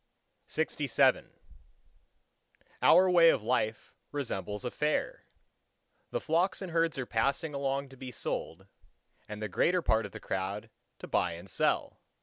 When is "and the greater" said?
9.29-9.83